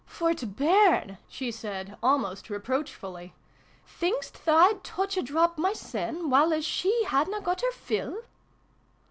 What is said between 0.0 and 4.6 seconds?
"For t' bairn!" she said, almost reproach fully." Think'st tha